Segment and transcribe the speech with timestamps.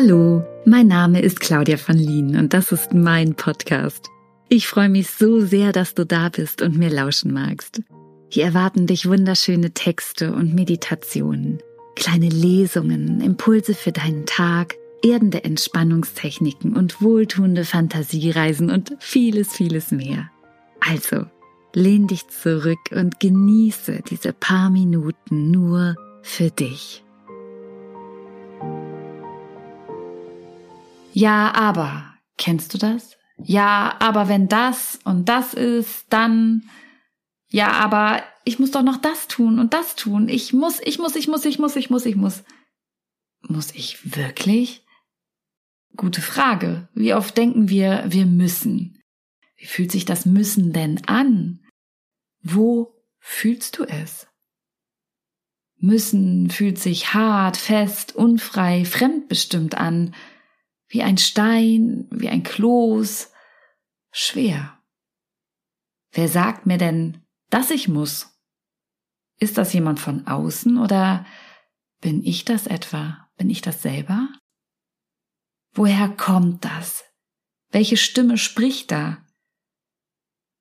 [0.00, 4.06] Hallo, mein Name ist Claudia von Lien und das ist mein Podcast.
[4.48, 7.82] Ich freue mich so sehr, dass du da bist und mir lauschen magst.
[8.28, 11.58] Hier erwarten dich wunderschöne Texte und Meditationen,
[11.96, 20.30] kleine Lesungen, Impulse für deinen Tag, erdende Entspannungstechniken und wohltuende Fantasiereisen und vieles, vieles mehr.
[20.78, 21.24] Also,
[21.74, 27.02] lehn dich zurück und genieße diese paar Minuten nur für dich.
[31.18, 33.16] Ja, aber, kennst du das?
[33.42, 36.70] Ja, aber wenn das und das ist, dann,
[37.48, 40.28] ja, aber ich muss doch noch das tun und das tun.
[40.28, 42.44] Ich muss, ich muss, ich muss, ich muss, ich muss, ich muss.
[43.40, 44.84] Muss ich wirklich?
[45.96, 46.88] Gute Frage.
[46.94, 49.02] Wie oft denken wir, wir müssen?
[49.56, 51.66] Wie fühlt sich das Müssen denn an?
[52.42, 54.28] Wo fühlst du es?
[55.78, 60.14] Müssen fühlt sich hart, fest, unfrei, fremdbestimmt an
[60.88, 63.30] wie ein Stein, wie ein Kloß,
[64.10, 64.78] schwer.
[66.12, 68.38] Wer sagt mir denn, dass ich muss?
[69.38, 71.24] Ist das jemand von außen oder
[72.00, 73.28] bin ich das etwa?
[73.36, 74.28] Bin ich das selber?
[75.72, 77.04] Woher kommt das?
[77.70, 79.24] Welche Stimme spricht da?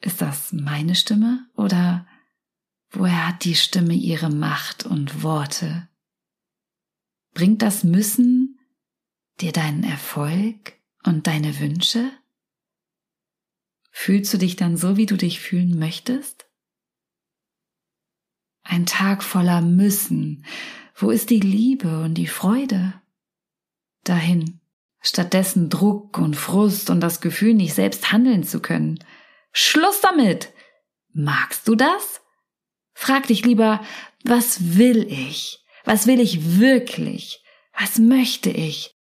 [0.00, 2.06] Ist das meine Stimme oder
[2.90, 5.88] woher hat die Stimme ihre Macht und Worte?
[7.34, 8.51] Bringt das Müssen
[9.42, 12.10] dir deinen Erfolg und deine Wünsche?
[13.90, 16.46] Fühlst du dich dann so, wie du dich fühlen möchtest?
[18.62, 20.46] Ein Tag voller Müssen.
[20.94, 22.94] Wo ist die Liebe und die Freude?
[24.04, 24.60] Dahin.
[25.00, 29.04] Stattdessen Druck und Frust und das Gefühl, nicht selbst handeln zu können.
[29.52, 30.52] Schluss damit!
[31.12, 32.20] Magst du das?
[32.94, 33.84] Frag dich lieber,
[34.22, 35.64] was will ich?
[35.84, 37.42] Was will ich wirklich?
[37.76, 38.94] Was möchte ich?